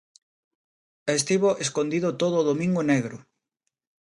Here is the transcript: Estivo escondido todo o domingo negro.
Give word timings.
Estivo 1.17 1.49
escondido 1.63 2.09
todo 2.21 2.35
o 2.39 2.47
domingo 2.51 2.81
negro. 2.91 3.17